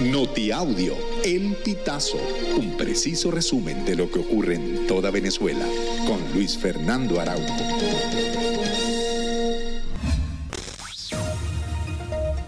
Notiaudio, 0.00 0.96
El 1.24 1.54
Pitazo, 1.64 2.18
un 2.58 2.76
preciso 2.76 3.30
resumen 3.30 3.84
de 3.84 3.94
lo 3.94 4.10
que 4.10 4.18
ocurre 4.18 4.56
en 4.56 4.88
toda 4.88 5.12
Venezuela, 5.12 5.64
con 6.04 6.20
Luis 6.34 6.58
Fernando 6.58 7.20
Araújo. 7.20 7.54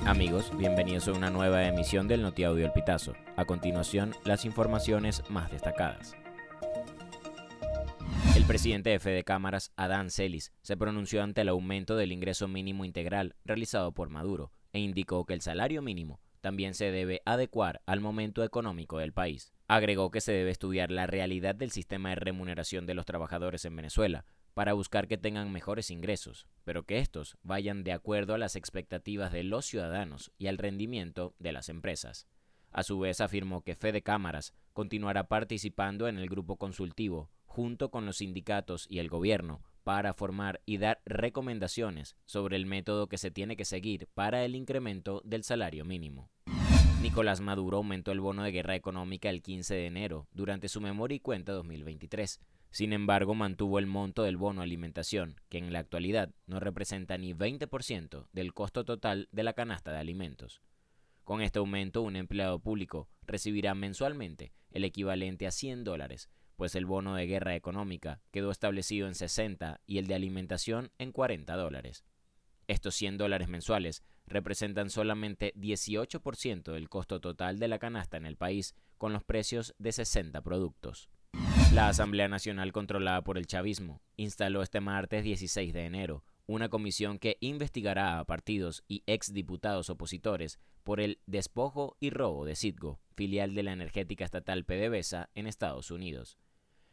Amigos, 0.04 0.50
bienvenidos 0.58 1.06
a 1.06 1.12
una 1.12 1.30
nueva 1.30 1.64
emisión 1.68 2.08
del 2.08 2.22
Notiaudio 2.22 2.66
El 2.66 2.72
Pitazo. 2.72 3.14
A 3.36 3.44
continuación, 3.44 4.16
las 4.24 4.44
informaciones 4.44 5.22
más 5.28 5.52
destacadas. 5.52 6.16
El 8.34 8.44
presidente 8.44 8.90
de 8.90 8.98
Fede 8.98 9.22
Cámaras, 9.22 9.70
Adán 9.76 10.10
Celis, 10.10 10.52
se 10.62 10.76
pronunció 10.76 11.22
ante 11.22 11.42
el 11.42 11.48
aumento 11.48 11.96
del 11.96 12.10
ingreso 12.10 12.48
mínimo 12.48 12.84
integral 12.84 13.36
realizado 13.44 13.92
por 13.92 14.10
Maduro 14.10 14.50
e 14.72 14.80
indicó 14.80 15.24
que 15.24 15.34
el 15.34 15.42
salario 15.42 15.80
mínimo 15.80 16.20
también 16.46 16.74
se 16.74 16.92
debe 16.92 17.22
adecuar 17.24 17.82
al 17.86 18.00
momento 18.00 18.44
económico 18.44 18.98
del 18.98 19.12
país. 19.12 19.52
Agregó 19.66 20.12
que 20.12 20.20
se 20.20 20.30
debe 20.30 20.52
estudiar 20.52 20.92
la 20.92 21.08
realidad 21.08 21.56
del 21.56 21.72
sistema 21.72 22.10
de 22.10 22.14
remuneración 22.14 22.86
de 22.86 22.94
los 22.94 23.04
trabajadores 23.04 23.64
en 23.64 23.74
Venezuela 23.74 24.26
para 24.54 24.72
buscar 24.72 25.08
que 25.08 25.18
tengan 25.18 25.50
mejores 25.50 25.90
ingresos, 25.90 26.46
pero 26.62 26.84
que 26.84 27.00
estos 27.00 27.36
vayan 27.42 27.82
de 27.82 27.90
acuerdo 27.90 28.32
a 28.32 28.38
las 28.38 28.54
expectativas 28.54 29.32
de 29.32 29.42
los 29.42 29.66
ciudadanos 29.66 30.30
y 30.38 30.46
al 30.46 30.58
rendimiento 30.58 31.34
de 31.40 31.50
las 31.50 31.68
empresas. 31.68 32.28
A 32.70 32.84
su 32.84 33.00
vez 33.00 33.20
afirmó 33.20 33.64
que 33.64 33.74
Fede 33.74 34.02
Cámaras 34.02 34.54
continuará 34.72 35.26
participando 35.26 36.06
en 36.06 36.16
el 36.16 36.28
grupo 36.28 36.58
consultivo 36.58 37.28
junto 37.44 37.90
con 37.90 38.06
los 38.06 38.18
sindicatos 38.18 38.86
y 38.88 39.00
el 39.00 39.08
gobierno 39.08 39.64
para 39.82 40.14
formar 40.14 40.60
y 40.64 40.78
dar 40.78 41.02
recomendaciones 41.06 42.14
sobre 42.24 42.54
el 42.54 42.66
método 42.66 43.08
que 43.08 43.18
se 43.18 43.32
tiene 43.32 43.56
que 43.56 43.64
seguir 43.64 44.06
para 44.14 44.44
el 44.44 44.54
incremento 44.54 45.22
del 45.24 45.42
salario 45.42 45.84
mínimo. 45.84 46.30
Nicolás 47.06 47.40
Maduro 47.40 47.76
aumentó 47.76 48.10
el 48.10 48.18
bono 48.18 48.42
de 48.42 48.50
guerra 48.50 48.74
económica 48.74 49.30
el 49.30 49.40
15 49.40 49.76
de 49.76 49.86
enero 49.86 50.26
durante 50.32 50.68
su 50.68 50.80
memoria 50.80 51.14
y 51.14 51.20
cuenta 51.20 51.52
2023. 51.52 52.40
Sin 52.72 52.92
embargo, 52.92 53.36
mantuvo 53.36 53.78
el 53.78 53.86
monto 53.86 54.24
del 54.24 54.36
bono 54.36 54.60
alimentación, 54.60 55.40
que 55.48 55.58
en 55.58 55.72
la 55.72 55.78
actualidad 55.78 56.34
no 56.46 56.58
representa 56.58 57.16
ni 57.16 57.32
20% 57.32 58.26
del 58.32 58.52
costo 58.52 58.84
total 58.84 59.28
de 59.30 59.44
la 59.44 59.52
canasta 59.52 59.92
de 59.92 59.98
alimentos. 59.98 60.62
Con 61.22 61.42
este 61.42 61.60
aumento, 61.60 62.02
un 62.02 62.16
empleado 62.16 62.58
público 62.58 63.08
recibirá 63.22 63.76
mensualmente 63.76 64.52
el 64.72 64.82
equivalente 64.82 65.46
a 65.46 65.52
100 65.52 65.84
dólares, 65.84 66.28
pues 66.56 66.74
el 66.74 66.86
bono 66.86 67.14
de 67.14 67.28
guerra 67.28 67.54
económica 67.54 68.20
quedó 68.32 68.50
establecido 68.50 69.06
en 69.06 69.14
60 69.14 69.80
y 69.86 69.98
el 69.98 70.08
de 70.08 70.16
alimentación 70.16 70.90
en 70.98 71.12
40 71.12 71.54
dólares. 71.54 72.04
Estos 72.68 72.94
100 72.94 73.18
dólares 73.18 73.48
mensuales 73.48 74.02
representan 74.26 74.90
solamente 74.90 75.52
18% 75.54 76.72
del 76.72 76.88
costo 76.88 77.20
total 77.20 77.58
de 77.58 77.68
la 77.68 77.78
canasta 77.78 78.16
en 78.16 78.26
el 78.26 78.36
país, 78.36 78.74
con 78.98 79.12
los 79.12 79.24
precios 79.24 79.74
de 79.78 79.92
60 79.92 80.40
productos. 80.42 81.08
La 81.72 81.88
Asamblea 81.88 82.28
Nacional 82.28 82.72
controlada 82.72 83.22
por 83.22 83.38
el 83.38 83.46
chavismo 83.46 84.00
instaló 84.16 84.62
este 84.62 84.80
martes 84.80 85.24
16 85.24 85.72
de 85.72 85.84
enero 85.84 86.24
una 86.46 86.68
comisión 86.68 87.18
que 87.18 87.36
investigará 87.40 88.18
a 88.18 88.24
partidos 88.24 88.84
y 88.86 89.02
exdiputados 89.06 89.90
opositores 89.90 90.60
por 90.84 91.00
el 91.00 91.18
despojo 91.26 91.96
y 91.98 92.10
robo 92.10 92.44
de 92.44 92.54
Citgo, 92.54 93.00
filial 93.14 93.54
de 93.54 93.64
la 93.64 93.72
energética 93.72 94.24
estatal 94.24 94.64
PDVSA 94.64 95.30
en 95.34 95.48
Estados 95.48 95.90
Unidos. 95.90 96.38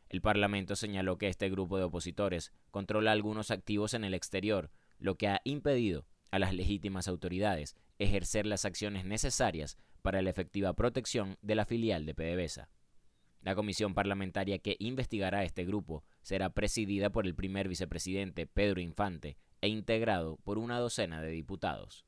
El 0.09 0.21
Parlamento 0.21 0.75
señaló 0.75 1.17
que 1.17 1.27
este 1.27 1.49
grupo 1.49 1.77
de 1.77 1.83
opositores 1.83 2.51
controla 2.71 3.11
algunos 3.11 3.51
activos 3.51 3.93
en 3.93 4.03
el 4.03 4.15
exterior, 4.15 4.71
lo 5.03 5.15
que 5.15 5.27
ha 5.27 5.41
impedido 5.43 6.05
a 6.31 6.39
las 6.39 6.53
legítimas 6.53 7.09
autoridades 7.09 7.75
ejercer 7.99 8.45
las 8.45 8.63
acciones 8.63 9.03
necesarias 9.03 9.77
para 10.01 10.21
la 10.21 10.29
efectiva 10.29 10.73
protección 10.73 11.37
de 11.41 11.55
la 11.55 11.65
filial 11.65 12.05
de 12.05 12.15
PDVSA. 12.15 12.69
La 13.41 13.53
comisión 13.53 13.93
parlamentaria 13.93 14.59
que 14.59 14.77
investigará 14.79 15.43
este 15.43 15.65
grupo 15.65 16.05
será 16.21 16.51
presidida 16.51 17.09
por 17.09 17.27
el 17.27 17.35
primer 17.35 17.67
vicepresidente 17.67 18.47
Pedro 18.47 18.79
Infante 18.79 19.35
e 19.59 19.67
integrado 19.67 20.37
por 20.45 20.57
una 20.57 20.79
docena 20.79 21.21
de 21.21 21.31
diputados. 21.31 22.05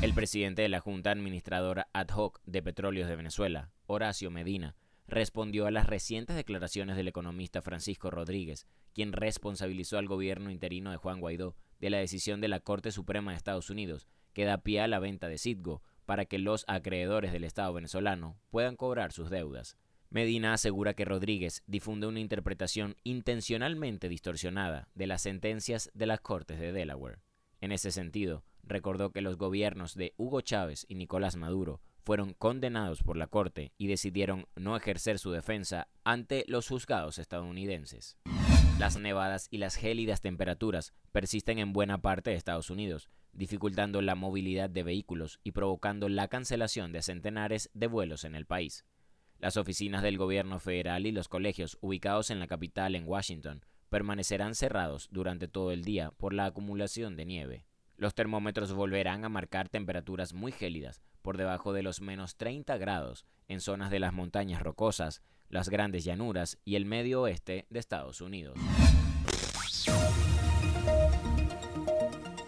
El 0.00 0.14
presidente 0.14 0.62
de 0.62 0.68
la 0.68 0.78
Junta 0.78 1.10
Administradora 1.10 1.88
Ad 1.92 2.10
hoc 2.14 2.40
de 2.46 2.62
Petróleos 2.62 3.08
de 3.08 3.16
Venezuela, 3.16 3.72
Horacio 3.86 4.30
Medina, 4.30 4.76
respondió 5.08 5.66
a 5.66 5.72
las 5.72 5.86
recientes 5.86 6.36
declaraciones 6.36 6.96
del 6.96 7.08
economista 7.08 7.62
Francisco 7.62 8.10
Rodríguez, 8.10 8.68
quien 8.94 9.12
responsabilizó 9.12 9.98
al 9.98 10.06
gobierno 10.06 10.52
interino 10.52 10.92
de 10.92 10.98
Juan 10.98 11.18
Guaidó 11.18 11.56
de 11.80 11.90
la 11.90 11.98
decisión 11.98 12.40
de 12.40 12.48
la 12.48 12.60
Corte 12.60 12.92
Suprema 12.92 13.30
de 13.30 13.36
Estados 13.36 13.70
Unidos 13.70 14.08
que 14.32 14.44
da 14.44 14.58
pie 14.58 14.80
a 14.80 14.86
la 14.88 15.00
venta 15.00 15.28
de 15.28 15.36
Citgo 15.36 15.82
para 16.06 16.24
que 16.24 16.38
los 16.38 16.64
acreedores 16.68 17.32
del 17.32 17.44
Estado 17.44 17.72
venezolano 17.72 18.36
puedan 18.50 18.76
cobrar 18.76 19.12
sus 19.12 19.30
deudas. 19.30 19.76
Medina 20.10 20.54
asegura 20.54 20.94
que 20.94 21.04
Rodríguez 21.04 21.62
difunde 21.66 22.06
una 22.06 22.20
interpretación 22.20 22.96
intencionalmente 23.04 24.08
distorsionada 24.08 24.88
de 24.94 25.06
las 25.06 25.22
sentencias 25.22 25.90
de 25.92 26.06
las 26.06 26.20
Cortes 26.20 26.60
de 26.60 26.72
Delaware. 26.72 27.18
En 27.60 27.72
ese 27.72 27.90
sentido, 27.90 28.44
recordó 28.62 29.10
que 29.10 29.22
los 29.22 29.36
gobiernos 29.36 29.94
de 29.96 30.14
Hugo 30.16 30.40
Chávez 30.40 30.86
y 30.88 30.94
Nicolás 30.94 31.36
Maduro 31.36 31.80
fueron 32.04 32.32
condenados 32.32 33.02
por 33.02 33.16
la 33.16 33.26
Corte 33.26 33.72
y 33.76 33.88
decidieron 33.88 34.46
no 34.56 34.76
ejercer 34.76 35.18
su 35.18 35.30
defensa 35.30 35.88
ante 36.04 36.44
los 36.46 36.68
juzgados 36.68 37.18
estadounidenses. 37.18 38.16
Las 38.78 38.96
nevadas 38.96 39.48
y 39.50 39.58
las 39.58 39.74
gélidas 39.74 40.20
temperaturas 40.20 40.94
persisten 41.10 41.58
en 41.58 41.72
buena 41.72 42.00
parte 42.00 42.30
de 42.30 42.36
Estados 42.36 42.70
Unidos, 42.70 43.10
dificultando 43.32 44.00
la 44.02 44.14
movilidad 44.14 44.70
de 44.70 44.84
vehículos 44.84 45.40
y 45.42 45.50
provocando 45.50 46.08
la 46.08 46.28
cancelación 46.28 46.92
de 46.92 47.02
centenares 47.02 47.70
de 47.74 47.88
vuelos 47.88 48.22
en 48.22 48.36
el 48.36 48.46
país. 48.46 48.84
Las 49.40 49.56
oficinas 49.56 50.04
del 50.04 50.16
gobierno 50.16 50.60
federal 50.60 51.06
y 51.06 51.12
los 51.12 51.26
colegios 51.26 51.76
ubicados 51.80 52.30
en 52.30 52.38
la 52.38 52.46
capital 52.46 52.94
en 52.94 53.08
Washington 53.08 53.64
permanecerán 53.88 54.54
cerrados 54.54 55.08
durante 55.10 55.48
todo 55.48 55.72
el 55.72 55.82
día 55.82 56.12
por 56.12 56.32
la 56.32 56.44
acumulación 56.44 57.16
de 57.16 57.24
nieve. 57.24 57.64
Los 57.96 58.14
termómetros 58.14 58.72
volverán 58.72 59.24
a 59.24 59.28
marcar 59.28 59.68
temperaturas 59.68 60.34
muy 60.34 60.52
gélidas, 60.52 61.02
por 61.22 61.36
debajo 61.36 61.72
de 61.72 61.82
los 61.82 62.00
menos 62.00 62.36
30 62.36 62.78
grados 62.78 63.26
en 63.48 63.60
zonas 63.60 63.90
de 63.90 63.98
las 63.98 64.12
montañas 64.12 64.62
rocosas, 64.62 65.20
las 65.48 65.68
grandes 65.68 66.04
llanuras 66.04 66.58
y 66.64 66.76
el 66.76 66.84
medio 66.84 67.22
oeste 67.22 67.66
de 67.70 67.78
Estados 67.78 68.20
Unidos. 68.20 68.58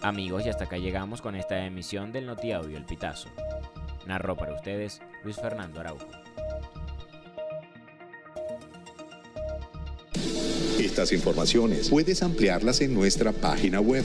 Amigos, 0.03 0.47
y 0.47 0.49
hasta 0.49 0.65
acá 0.65 0.79
llegamos 0.79 1.21
con 1.21 1.37
esta 1.37 1.67
emisión 1.67 2.13
del 2.13 2.27
Notiaudio 2.27 2.79
El 2.79 2.87
Pitazo. 2.87 3.29
Narró 4.07 4.37
para 4.37 4.55
ustedes 4.55 5.01
Luis 5.25 5.37
Fernando 5.37 5.81
Araujo. 5.81 6.09
Estas 10.79 11.13
informaciones 11.13 11.91
puedes 11.91 12.23
ampliarlas 12.23 12.81
en 12.81 12.95
nuestra 12.95 13.33
página 13.33 13.81
web 13.81 14.05